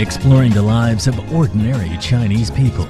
[0.00, 2.88] exploring the lives of ordinary Chinese people,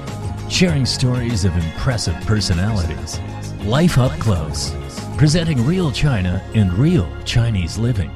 [0.49, 3.19] sharing stories of impressive personalities.
[3.65, 4.73] Life Up Close,
[5.17, 8.09] presenting real China and real Chinese living.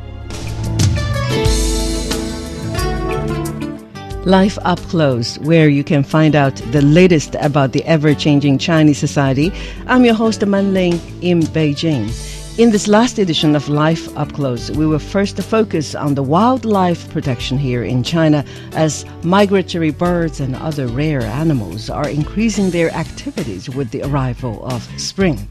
[4.23, 8.97] Life Up Close, where you can find out the latest about the ever changing Chinese
[8.97, 9.51] society.
[9.87, 12.34] I'm your host, Man Ling, in Beijing.
[12.57, 17.09] In this last edition of Life Up Close, we will first focus on the wildlife
[17.09, 23.69] protection here in China as migratory birds and other rare animals are increasing their activities
[23.69, 25.49] with the arrival of spring.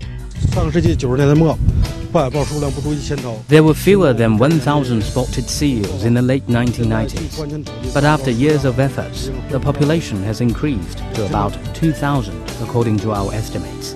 [3.48, 8.80] There were fewer than 1,000 spotted seals in the late 1990s, but after years of
[8.80, 13.95] efforts, the population has increased to about 2,000 according to our estimates.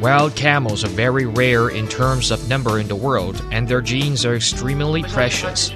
[0.00, 4.24] Wild camels are very rare in terms of number in the world, and their genes
[4.26, 5.70] are extremely precious.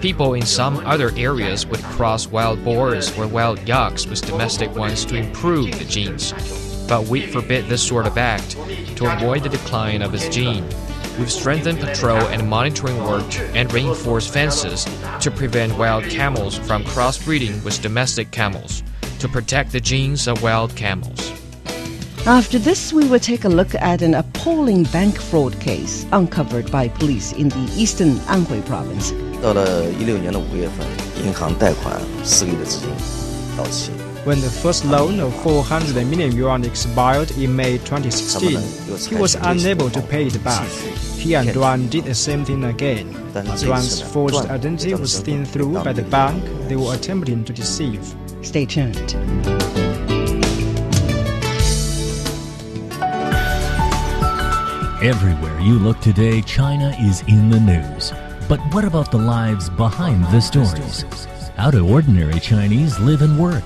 [0.00, 5.04] People in some other areas would cross wild boars or wild yaks with domestic ones
[5.04, 6.32] to improve the genes.
[6.88, 8.52] But we forbid this sort of act
[8.96, 10.66] to avoid the decline of its gene.
[11.18, 14.86] We've strengthened patrol and monitoring work and reinforced fences
[15.20, 18.82] to prevent wild camels from crossbreeding with domestic camels
[19.19, 21.31] to protect the genes of wild camels.
[22.25, 26.87] After this, we will take a look at an appalling bank fraud case uncovered by
[26.87, 29.13] police in the eastern Anhui province.
[29.41, 30.87] 到了一六年的五月份，
[31.25, 32.89] 银行贷款四个亿的资金
[33.57, 33.91] 到期。
[34.25, 38.57] When the first loan of 400 million yuan expired in May 2016,
[39.09, 40.65] he was unable to pay it back.
[41.17, 43.07] He and Duan did the same thing again.
[43.33, 47.99] But Duan's forged identity was seen through by the bank they were attempting to deceive.
[48.42, 49.14] Stay tuned.
[55.02, 58.12] Everywhere you look today, China is in the news.
[58.48, 61.04] But what about the lives behind the stories?
[61.56, 63.64] How do ordinary Chinese live and work?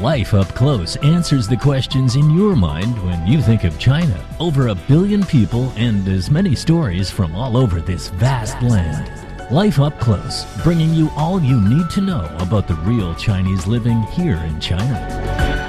[0.00, 4.18] Life Up Close answers the questions in your mind when you think of China.
[4.38, 9.29] Over a billion people and as many stories from all over this vast land.
[9.50, 14.00] Life Up Close, bringing you all you need to know about the real Chinese living
[14.12, 15.59] here in China.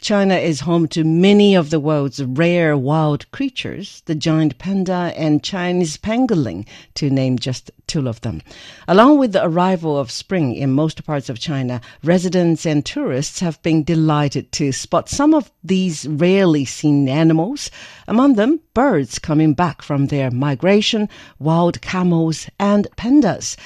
[0.00, 5.42] China is home to many of the world's rare wild creatures, the giant panda and
[5.42, 6.64] Chinese pangolin,
[6.94, 8.40] to name just two of them.
[8.86, 13.60] Along with the arrival of spring in most parts of China, residents and tourists have
[13.62, 17.68] been delighted to spot some of these rarely seen animals,
[18.06, 21.08] among them birds coming back from their migration,
[21.40, 23.56] wild camels, and pandas.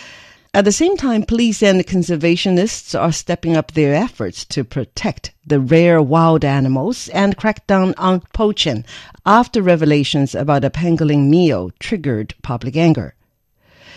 [0.55, 5.59] At the same time, police and conservationists are stepping up their efforts to protect the
[5.59, 8.85] rare wild animals and crack down on poaching
[9.25, 13.15] after revelations about a pangolin meal triggered public anger.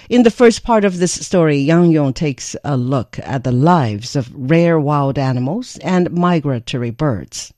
[0.08, 4.16] In the first part of this story, Yang Yong takes a look at the lives
[4.16, 7.52] of rare wild animals and migratory birds.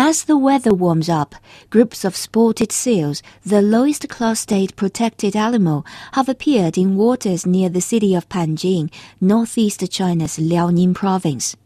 [0.00, 1.34] As the weather warms up,
[1.70, 7.68] groups of spotted seals, the lowest class state protected animal, have appeared in waters near
[7.68, 11.56] the city of Panjin, northeast China's Liaoning province.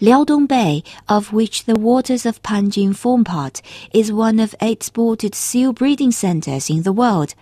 [0.00, 3.60] Liaodong Bay, of which the waters of Panjin form part,
[3.92, 7.34] is one of eight spotted seal breeding centers in the world.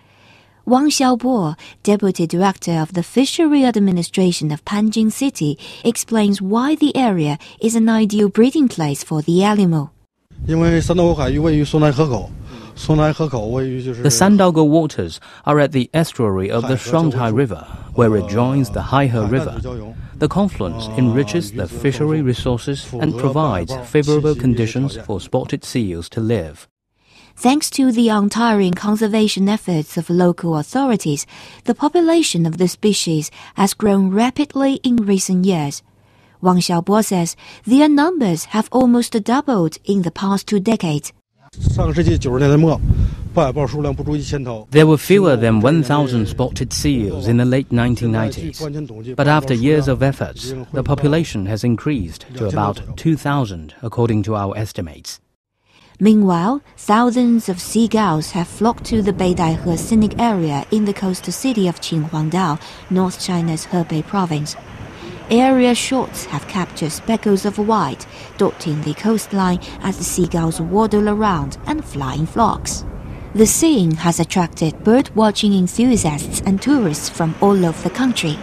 [0.65, 7.37] Wang Xiaobo, deputy director of the Fishery Administration of Panjin City, explains why the area
[7.61, 9.91] is an ideal breeding place for the animal.
[10.43, 10.53] The
[14.09, 19.31] Sandaogo waters are at the estuary of the Shuangtai River, where it joins the Haihe
[19.31, 19.95] River.
[20.15, 26.67] The confluence enriches the fishery resources and provides favorable conditions for spotted seals to live.
[27.37, 31.25] Thanks to the untiring conservation efforts of local authorities,
[31.65, 35.83] the population of the species has grown rapidly in recent years.
[36.45, 37.35] Wang Xiaobo says
[37.65, 41.11] their numbers have almost doubled in the past two decades.
[44.69, 50.03] There were fewer than 1,000 spotted seals in the late 1990s, but after years of
[50.03, 55.19] efforts, the population has increased to about 2,000 according to our estimates.
[55.99, 61.67] Meanwhile, thousands of seagulls have flocked to the Beidaihe scenic area in the coastal city
[61.67, 62.59] of Qinhuangdao,
[62.91, 64.55] North China's Hebei province.
[65.30, 68.06] Area shots have captured speckles of white
[68.36, 72.84] dotting the coastline as the seagulls waddle around and fly in flocks.
[73.34, 78.36] The scene has attracted bird watching enthusiasts and tourists from all over the country.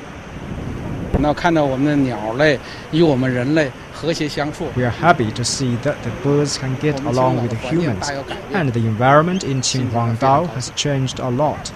[1.19, 2.59] 那看到我们的鸟类
[2.91, 4.67] 与我们人类和谐相处。
[4.75, 8.07] We are happy to see that the birds can get along with the humans,
[8.53, 11.71] and the environment in Qinhuangdao has changed a lot.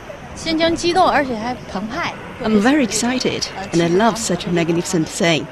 [2.41, 5.47] I'm very excited, and I love such a magnificent thing.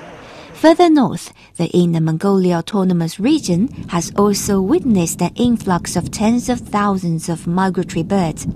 [0.53, 6.61] Further north, the Inner Mongolia Autonomous Region has also witnessed an influx of tens of
[6.61, 8.47] thousands of migratory birds.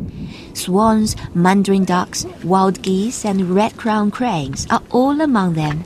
[0.55, 5.85] Swans, mandarin ducks, wild geese, and red-crowned cranes are all among them.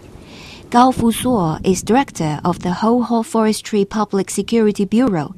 [0.71, 5.35] Gao Fusuo is director of the Hohhot Forestry Public Security Bureau,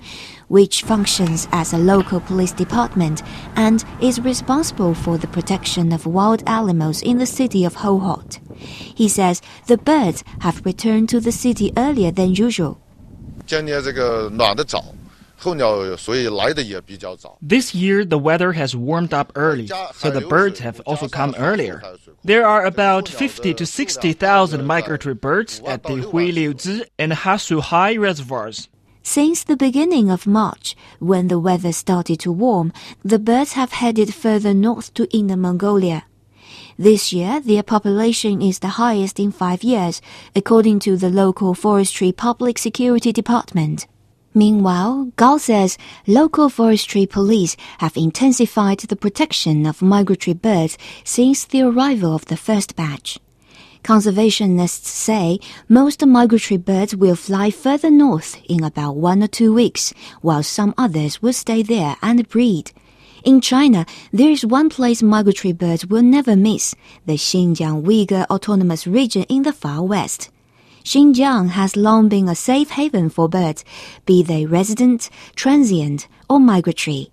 [0.54, 3.24] which functions as a local police department
[3.56, 8.38] and is responsible for the protection of wild animals in the city of Hohhot.
[9.00, 12.80] He says the birds have returned to the city earlier than usual.
[17.42, 21.82] This year, the weather has warmed up early, so the birds have also come earlier.
[22.22, 28.68] There are about 50 to 60,000 migratory birds at the Huiliuzi and Hasuhai reservoirs.
[29.06, 32.72] Since the beginning of March, when the weather started to warm,
[33.04, 36.04] the birds have headed further north to Inner Mongolia.
[36.78, 40.00] This year, their population is the highest in five years,
[40.34, 43.86] according to the local Forestry Public Security Department.
[44.32, 51.60] Meanwhile, Gao says local forestry police have intensified the protection of migratory birds since the
[51.60, 53.20] arrival of the first batch.
[53.84, 55.38] Conservationists say
[55.68, 59.92] most migratory birds will fly further north in about one or two weeks,
[60.22, 62.72] while some others will stay there and breed.
[63.24, 68.86] In China, there is one place migratory birds will never miss, the Xinjiang Uyghur Autonomous
[68.86, 70.30] Region in the far west.
[70.82, 73.66] Xinjiang has long been a safe haven for birds,
[74.06, 77.10] be they resident, transient, or migratory.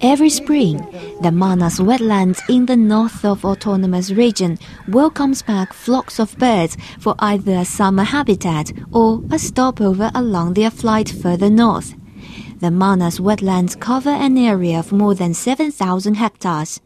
[0.00, 0.78] Every spring,
[1.22, 4.58] the Manas wetlands in the north of Autonomous Region
[4.88, 10.70] welcomes back flocks of birds for either a summer habitat or a stopover along their
[10.70, 11.94] flight further north.
[12.58, 16.80] The Manas wetlands cover an area of more than 7,000 hectares.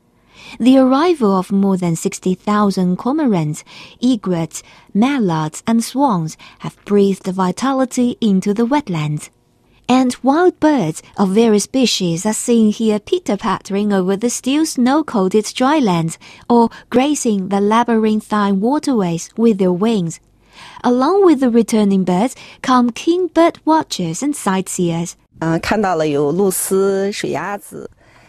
[0.61, 3.65] The arrival of more than 60,000 cormorants,
[4.01, 4.63] egrets,
[4.95, 9.31] mallards, and swans have breathed vitality into the wetlands
[9.89, 16.19] and wild birds of various species are seen here pitter-pattering over the still snow-coated drylands
[16.49, 20.21] or grazing the labyrinthine waterways with their wings.
[20.85, 25.17] Along with the returning birds come keen bird watchers and sightseers.
[25.41, 25.59] Uh,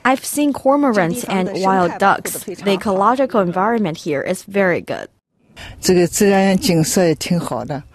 [0.06, 2.44] I've seen cormorants and wild ducks.
[2.44, 5.10] The ecological environment here is very good.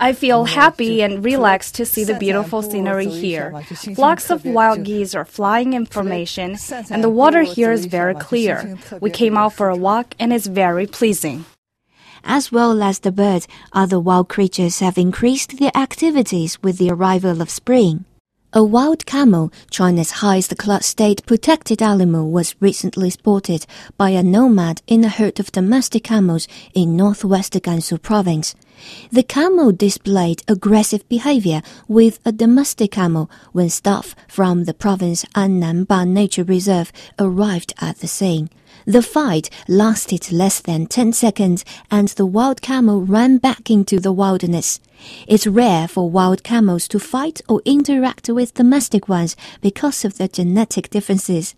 [0.01, 3.63] I feel happy and relaxed to see the beautiful scenery here.
[3.95, 6.57] Flocks of wild geese are flying in formation,
[6.91, 8.79] and the water here is very clear.
[9.01, 11.45] We came out for a walk and it's very pleasing.
[12.25, 17.43] As well as the birds, other wild creatures have increased their activities with the arrival
[17.43, 18.07] of spring.
[18.57, 23.67] A wild camel, China's highest class state protected animal, was recently spotted
[23.97, 28.55] by a nomad in a herd of domestic camels in northwest Gansu province.
[29.11, 36.07] The camel displayed aggressive behavior with a domestic camel when staff from the province Annanba
[36.07, 38.51] Nature Reserve arrived at the scene.
[38.87, 44.13] The fight lasted less than 10 seconds and the wild camel ran back into the
[44.13, 44.81] wilderness.
[45.27, 50.29] It's rare for wild camels to fight or interact with domestic ones because of their
[50.29, 51.55] genetic differences.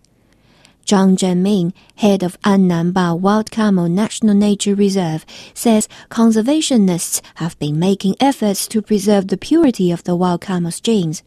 [0.86, 8.16] Zhang Zhenming, head of Annanba Wild Camel National Nature Reserve, says conservationists have been making
[8.20, 11.22] efforts to preserve the purity of the wild camel's genes.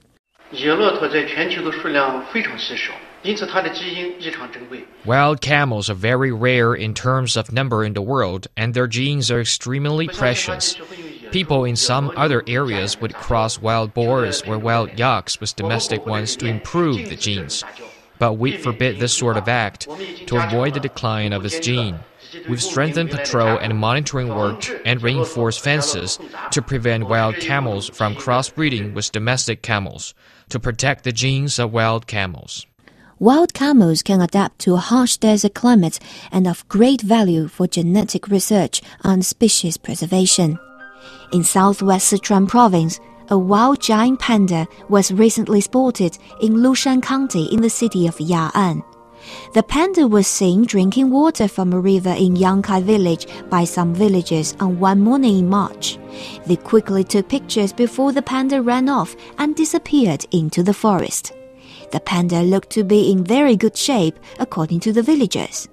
[0.51, 2.93] 野骆驼在全球的数量非常稀少。
[5.05, 9.41] Wild camels are very rare in terms of number in the world, and their genes are
[9.41, 10.75] extremely precious.
[11.31, 16.35] People in some other areas would cross wild boars or wild yaks with domestic ones
[16.35, 17.63] to improve the genes.
[18.20, 19.88] But we forbid this sort of act
[20.28, 21.98] to avoid the decline of its gene.
[22.48, 26.18] We've strengthened patrol and monitoring work and reinforced fences
[26.52, 30.14] to prevent wild camels from crossbreeding with domestic camels,
[30.50, 32.66] to protect the genes of wild camels.
[33.18, 35.98] Wild camels can adapt to a harsh desert climate
[36.30, 40.58] and of great value for genetic research and species preservation.
[41.32, 43.00] In southwest Sichuan province,
[43.30, 48.82] a wild giant panda was recently spotted in Lushan County in the city of Ya'an.
[49.54, 54.54] The panda was seen drinking water from a river in Yangkai village by some villagers
[54.60, 55.98] on one morning in March.
[56.46, 61.32] They quickly took pictures before the panda ran off and disappeared into the forest.
[61.92, 65.68] The panda looked to be in very good shape, according to the villagers.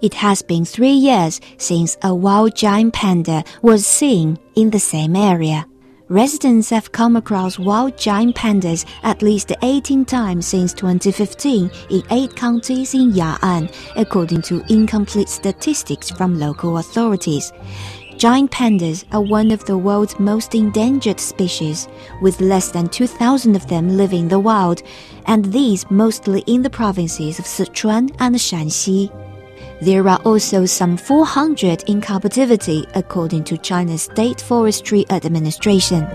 [0.00, 5.14] It has been three years since a wild giant panda was seen in the same
[5.16, 5.66] area.
[6.10, 12.34] Residents have come across wild giant pandas at least 18 times since 2015 in eight
[12.34, 17.52] counties in Ya'an, according to incomplete statistics from local authorities.
[18.16, 21.86] Giant pandas are one of the world's most endangered species,
[22.20, 24.82] with less than 2,000 of them living in the wild,
[25.26, 29.29] and these mostly in the provinces of Sichuan and Shaanxi.
[29.82, 36.06] There are also some 400 in captivity, according to China's State Forestry Administration.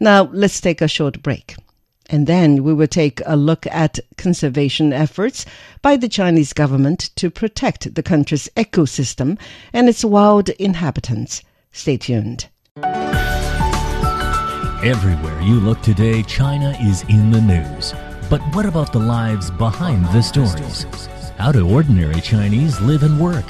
[0.00, 1.54] Now, let's take a short break.
[2.10, 5.44] And then we will take a look at conservation efforts
[5.82, 9.38] by the Chinese government to protect the country's ecosystem
[9.72, 11.42] and its wild inhabitants.
[11.72, 12.48] Stay tuned.
[14.84, 17.94] Everywhere you look today, China is in the news.
[18.28, 20.84] But what about the lives behind the stories?
[21.38, 23.46] How do ordinary Chinese live and work?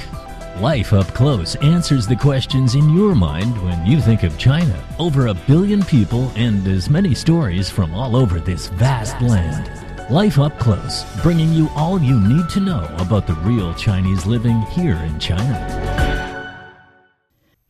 [0.61, 4.81] Life Up Close answers the questions in your mind when you think of China.
[5.01, 9.69] Over a billion people and as many stories from all over this vast land.
[10.13, 14.61] Life Up Close, bringing you all you need to know about the real Chinese living
[14.71, 15.59] here in China.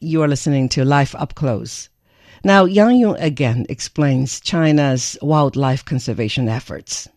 [0.00, 1.88] You are listening to Life Up Close.
[2.46, 7.08] Now, Yang Yong again explains China's wildlife conservation efforts.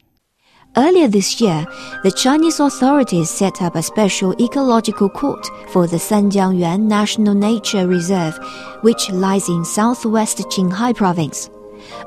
[0.78, 1.66] Earlier this year,
[2.04, 8.40] the Chinese authorities set up a special ecological court for the Sanjiangyuan National Nature Reserve,
[8.82, 11.50] which lies in southwest Qinghai province.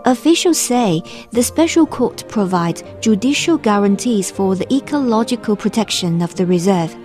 [0.07, 6.97] Officials say the special court provides judicial guarantees for the ecological protection of the reserve.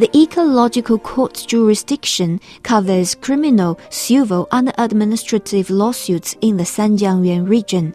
[0.00, 7.92] The Ecological Court's jurisdiction covers criminal, civil, and administrative lawsuits in the Sanjiangyuan region.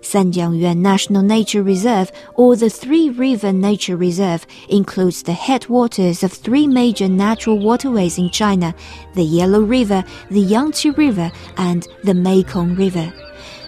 [0.00, 6.68] Sanjiangyuan National Nature Reserve, or the Three River Nature Reserve, includes the headwaters of three
[6.68, 8.72] major natural waterways in China
[9.16, 13.12] the Yellow River, the Yangtze River, and the Mekong River.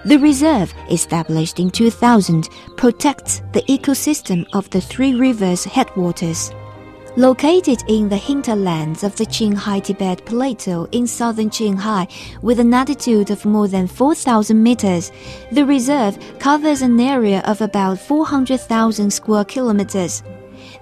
[0.05, 6.53] The reserve, established in 2000, protects the ecosystem of the three rivers' headwaters.
[7.17, 12.09] Located in the hinterlands of the Qinghai Tibet Plateau in southern Qinghai,
[12.40, 15.11] with an altitude of more than 4,000 meters,
[15.50, 20.23] the reserve covers an area of about 400,000 square kilometers.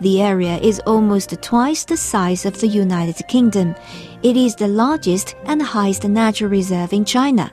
[0.00, 3.75] The area is almost twice the size of the United Kingdom.
[4.23, 7.50] It is the largest and highest natural reserve in China.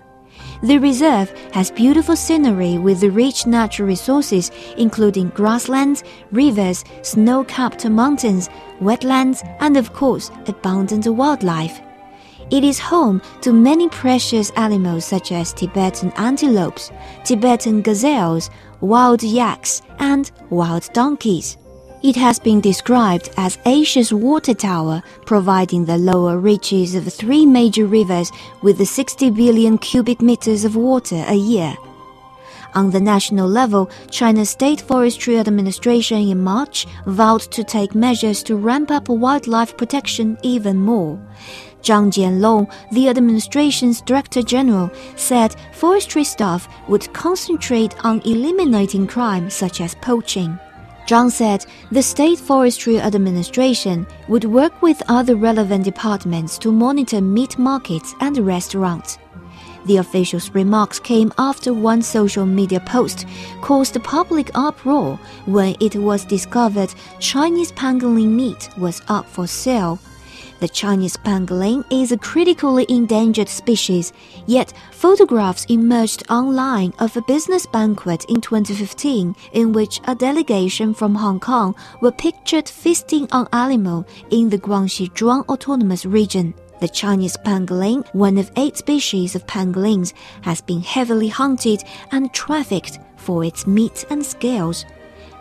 [0.65, 8.49] The reserve has beautiful scenery with rich natural resources, including grasslands, rivers, snow capped mountains,
[8.81, 11.81] wetlands, and of course, abundant wildlife.
[12.49, 16.91] It is home to many precious animals such as Tibetan antelopes,
[17.23, 18.49] Tibetan gazelles,
[18.81, 21.57] wild yaks, and wild donkeys.
[22.05, 27.87] It has been described as Asia's water tower, providing the lower reaches of three major
[27.87, 28.31] rivers
[28.61, 31.75] with 60 billion cubic meters of water a year.
[32.75, 38.55] On the national level, China's State Forestry Administration in March vowed to take measures to
[38.55, 41.17] ramp up wildlife protection even more.
[41.81, 49.81] Zhang Jianlong, the administration's director general, said forestry staff would concentrate on eliminating crime such
[49.81, 50.59] as poaching.
[51.07, 57.59] Zhang said the State Forestry Administration would work with other relevant departments to monitor meat
[57.59, 59.19] markets and restaurants.
[59.85, 63.27] The official's remarks came after one social media post
[63.61, 69.99] caused public uproar when it was discovered Chinese pangolin meat was up for sale.
[70.61, 74.13] The Chinese pangolin is a critically endangered species,
[74.47, 81.13] yet photographs emerged online of a business banquet in 2015 in which a delegation from
[81.13, 86.53] Hong Kong were pictured feasting on animal in the Guangxi Zhuang Autonomous Region.
[86.79, 92.99] The Chinese pangolin, one of eight species of pangolins, has been heavily hunted and trafficked
[93.17, 94.85] for its meat and scales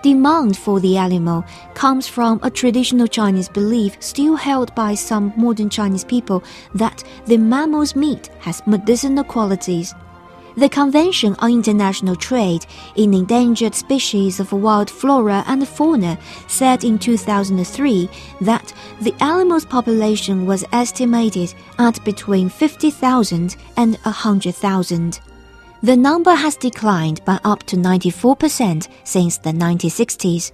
[0.04, 1.42] demand for the animal
[1.72, 6.44] comes from a traditional Chinese belief still held by some modern Chinese people
[6.74, 9.94] that the mammal's meat has medicinal qualities.
[10.58, 16.18] The Convention on International Trade in Endangered Species of Wild Flora and Fauna
[16.48, 18.10] said in 2003
[18.42, 25.20] that the animal's population was estimated at between 50,000 and 100,000.
[25.84, 30.52] The number has declined by up to 94% since the 1960s.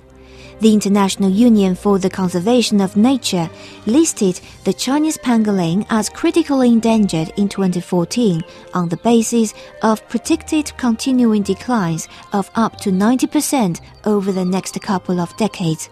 [0.59, 3.49] The International Union for the Conservation of Nature
[3.87, 8.43] listed the Chinese pangolin as critically endangered in 2014
[8.75, 15.21] on the basis of predicted continuing declines of up to 90% over the next couple
[15.21, 15.91] of decades.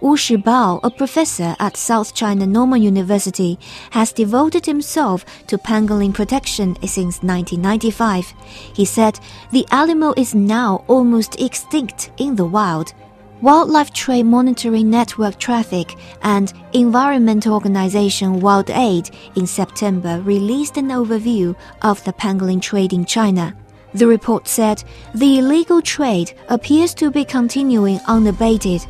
[0.00, 3.58] Wu Shibao, a professor at South China Normal University,
[3.90, 8.32] has devoted himself to pangolin protection since 1995.
[8.72, 9.20] He said
[9.52, 12.94] the animal is now almost extinct in the wild.
[13.42, 22.02] Wildlife Trade Monitoring Network Traffic and environmental organization WildAid in September released an overview of
[22.04, 23.54] the pangolin trade in China.
[23.92, 24.82] The report said
[25.14, 28.86] the illegal trade appears to be continuing unabated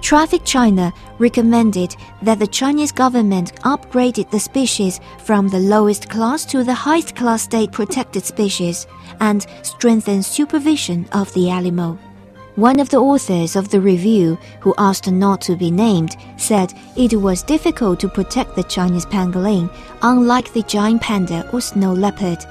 [0.00, 6.64] Traffic China recommended that the Chinese government upgraded the species from the lowest class to
[6.64, 8.86] the highest class state protected species
[9.20, 11.98] and strengthen supervision of the animal.
[12.54, 17.14] One of the authors of the review, who asked not to be named, said it
[17.14, 19.70] was difficult to protect the Chinese pangolin,
[20.02, 22.44] unlike the giant panda or snow leopard.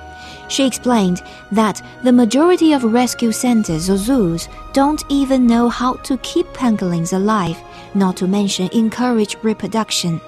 [0.47, 6.17] She explained that the majority of rescue centers or zoos don't even know how to
[6.17, 7.57] keep pangolins alive,
[7.93, 10.21] not to mention encourage reproduction.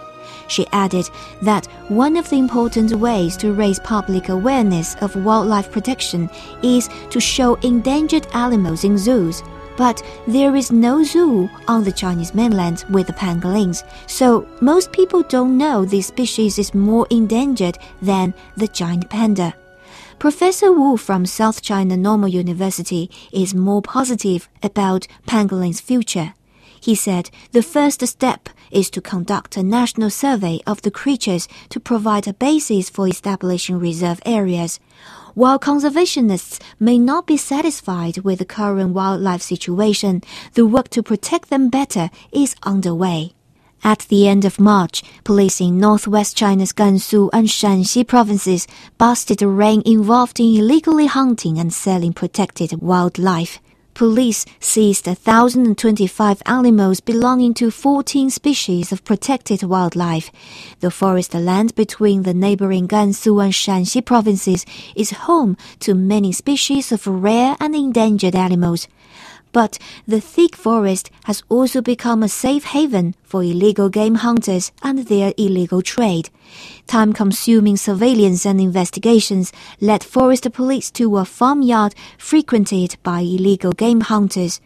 [0.47, 1.09] She added
[1.43, 6.29] that one of the important ways to raise public awareness of wildlife protection
[6.63, 9.43] is to show endangered animals in zoos.
[9.77, 15.21] But there is no zoo on the Chinese mainland with the pangolins, so most people
[15.23, 19.53] don't know this species is more endangered than the giant panda.
[20.19, 26.33] Professor Wu from South China Normal University is more positive about pangolin's future.
[26.81, 31.79] He said the first step is to conduct a national survey of the creatures to
[31.79, 34.81] provide a basis for establishing reserve areas.
[35.35, 40.21] While conservationists may not be satisfied with the current wildlife situation,
[40.53, 43.31] the work to protect them better is underway.
[43.83, 48.67] At the end of March, police in northwest China's Gansu and Shaanxi provinces
[48.97, 53.59] busted a ring involved in illegally hunting and selling protected wildlife.
[53.93, 60.31] Police seized 1,025 animals belonging to 14 species of protected wildlife.
[60.79, 66.91] The forest land between the neighboring Gansu and Shaanxi provinces is home to many species
[66.91, 68.87] of rare and endangered animals.
[69.51, 74.99] But the thick forest has also become a safe haven for illegal game hunters and
[75.07, 76.29] their illegal trade.
[76.87, 84.01] Time consuming surveillance and investigations led forest police to a farmyard frequented by illegal game
[84.01, 84.61] hunters.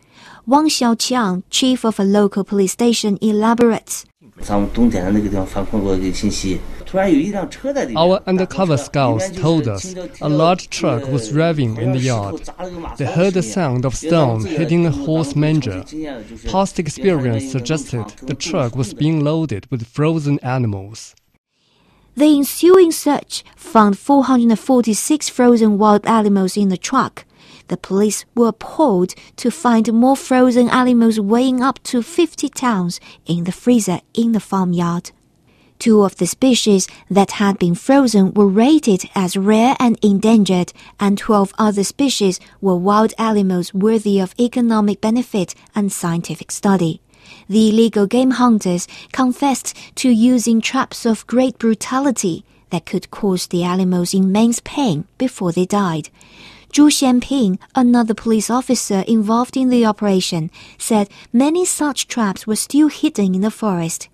[0.46, 4.06] Wang Xiaoqiang, chief of a local police station, elaborates.
[6.96, 12.50] Our undercover scouts told us a large truck was driving in the yard.
[12.98, 15.84] They heard the sound of stones hitting a horse manger.
[16.48, 21.16] Past experience suggested the truck was being loaded with frozen animals.
[22.16, 27.26] The ensuing search found 446 frozen wild animals in the truck.
[27.70, 33.46] The police were appalled to find more frozen animals weighing up to 50 tons in
[33.46, 35.12] the freezer in the farmyard.
[35.84, 41.18] Two of the species that had been frozen were rated as rare and endangered, and
[41.18, 47.02] 12 other species were wild animals worthy of economic benefit and scientific study.
[47.50, 53.66] The illegal game hunters confessed to using traps of great brutality that could cause the
[53.66, 56.10] animals immense pain before they died.
[56.72, 62.88] Zhu Xianping, another police officer involved in the operation, said many such traps were still
[62.88, 64.08] hidden in the forest.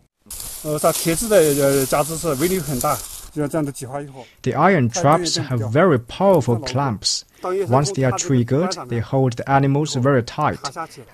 [4.41, 7.23] The iron traps have very powerful clamps.
[7.43, 10.59] Once they are triggered, they hold the animals very tight,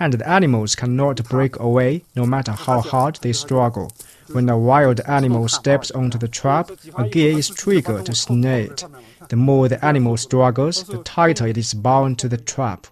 [0.00, 3.92] and the animals cannot break away no matter how hard they struggle.
[4.32, 8.84] When a wild animal steps onto the trap, a gear is triggered to snare it.
[9.28, 12.88] The more the animal struggles, the tighter it is bound to the trap.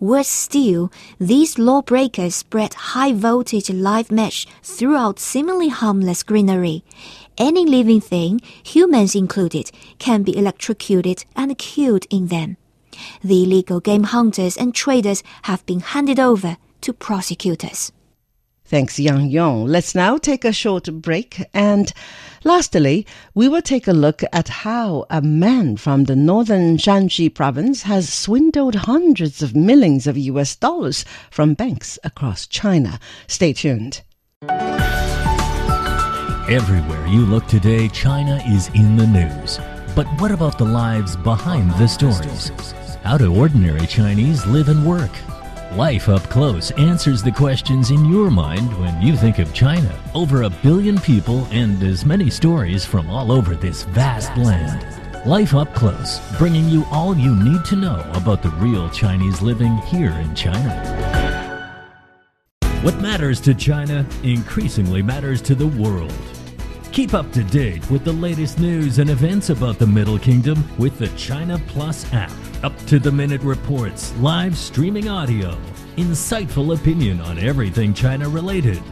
[0.00, 6.84] Worse still, these lawbreakers spread high voltage live mesh throughout seemingly harmless greenery.
[7.38, 12.56] Any living thing, humans included, can be electrocuted and killed in them.
[13.22, 17.92] The illegal game hunters and traders have been handed over to prosecutors.
[18.74, 19.66] Thanks, Yang Yong.
[19.66, 21.44] Let's now take a short break.
[21.54, 21.92] And
[22.42, 27.82] lastly, we will take a look at how a man from the northern Shanxi province
[27.82, 32.98] has swindled hundreds of millions of US dollars from banks across China.
[33.28, 34.02] Stay tuned.
[36.48, 39.60] Everywhere you look today, China is in the news.
[39.94, 42.50] But what about the lives behind the stories?
[43.04, 45.12] How do ordinary Chinese live and work?
[45.76, 49.92] Life Up Close answers the questions in your mind when you think of China.
[50.14, 55.26] Over a billion people and as many stories from all over this vast land.
[55.26, 59.76] Life Up Close, bringing you all you need to know about the real Chinese living
[59.88, 60.70] here in China.
[62.82, 66.14] What matters to China increasingly matters to the world.
[66.92, 70.96] Keep up to date with the latest news and events about the Middle Kingdom with
[71.00, 72.30] the China Plus app.
[72.64, 75.54] Up to the minute reports, live streaming audio,
[75.98, 78.82] insightful opinion on everything China related,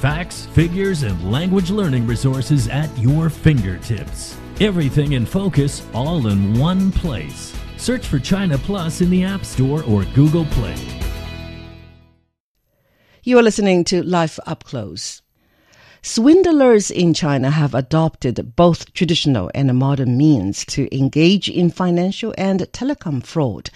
[0.00, 4.36] facts, figures, and language learning resources at your fingertips.
[4.60, 7.52] Everything in focus, all in one place.
[7.78, 10.76] Search for China Plus in the App Store or Google Play.
[13.24, 15.20] You are listening to Life Up Close.
[16.08, 22.60] Swindlers in China have adopted both traditional and modern means to engage in financial and
[22.70, 23.70] telecom fraud.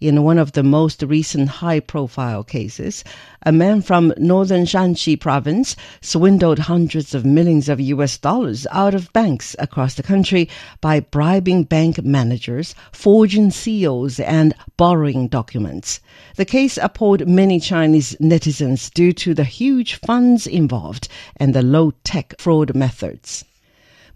[0.00, 3.04] In one of the most recent high profile cases,
[3.44, 9.12] a man from northern Shanxi province swindled hundreds of millions of US dollars out of
[9.12, 10.48] banks across the country
[10.80, 16.00] by bribing bank managers, forging seals, and borrowing documents.
[16.36, 21.92] The case appalled many Chinese netizens due to the huge funds involved and the low
[22.04, 23.44] tech fraud methods.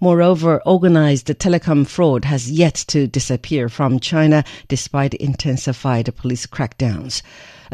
[0.00, 7.22] Moreover, organized telecom fraud has yet to disappear from China despite intensified police crackdowns.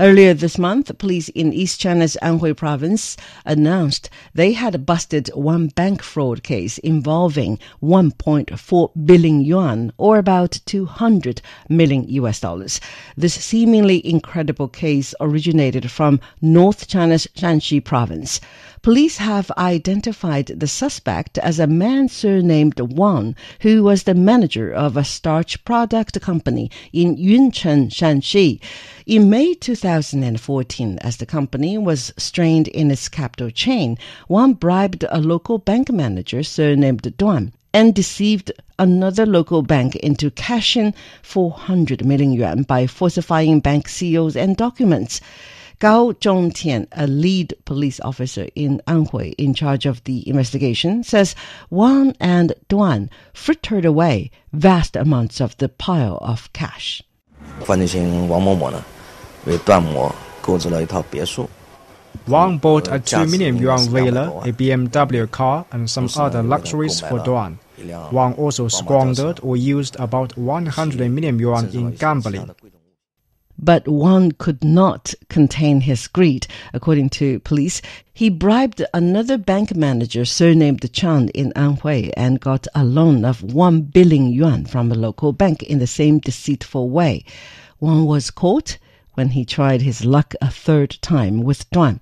[0.01, 6.03] Earlier this month, police in East China's Anhui province announced they had busted one bank
[6.03, 12.81] fraud case involving 1.4 billion yuan, or about 200 million US dollars.
[13.15, 18.41] This seemingly incredible case originated from North China's Shanxi province.
[18.83, 24.97] Police have identified the suspect as a man surnamed Wang, who was the manager of
[24.97, 28.59] a starch product company in Yuncheng, Shanxi.
[29.05, 29.53] In May
[29.90, 33.98] 2014, as the company was strained in its capital chain,
[34.30, 40.94] Wang bribed a local bank manager surnamed Duan and deceived another local bank into cashing
[41.24, 45.20] 400 million yuan by falsifying bank seals and documents.
[45.80, 51.34] Gao Zhongtian, a lead police officer in Anhui in charge of the investigation, says
[51.72, 57.02] Wang and Duan frittered away vast amounts of the pile of cash.
[57.62, 58.84] 犯罪嫌疑人王某某呢，
[59.46, 61.50] 为段某购置了一套别墅。
[62.28, 67.58] Wang bought a 2 million yuan villa, a BMW car, and some other luxuries for Duan.
[68.12, 72.50] Wang also squandered or used about 100 million yuan in gambling.
[73.58, 76.48] But Wang could not contain his greed.
[76.74, 77.82] According to police,
[78.14, 83.82] he bribed another bank manager surnamed Chan in Anhui and got a loan of 1
[83.82, 87.24] billion yuan from a local bank in the same deceitful way.
[87.80, 88.78] Wang was caught
[89.16, 92.00] when he tried his luck a third time with Duan.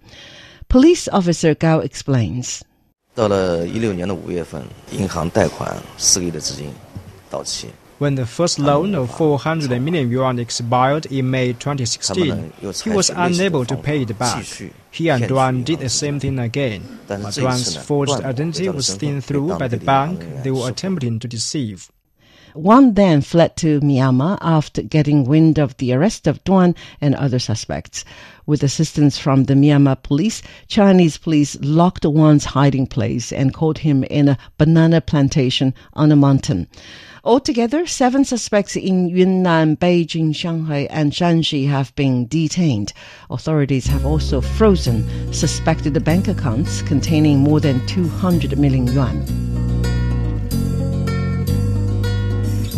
[0.67, 2.61] Police officer Gao explains.
[3.15, 6.71] 到了一六年的五月份，银行贷款四个亿的资金
[7.29, 7.67] 到期。
[8.03, 12.51] when the first loan of 400 million yuan expired in May 2016,
[12.83, 14.43] he was unable to pay it back.
[14.91, 19.57] He and Duan did the same thing again, but Duan's forged identity was seen through
[19.57, 21.89] by the bank they were attempting to deceive.
[22.54, 27.38] Wang then fled to Myanmar after getting wind of the arrest of Duan and other
[27.38, 28.04] suspects.
[28.46, 34.04] With assistance from the Myanmar police, Chinese police locked Wang's hiding place and caught him
[34.04, 36.66] in a banana plantation on a mountain.
[37.24, 42.94] Altogether, seven suspects in Yunnan, Beijing, Shanghai, and Shanxi have been detained.
[43.28, 49.57] Authorities have also frozen suspected bank accounts containing more than 200 million yuan.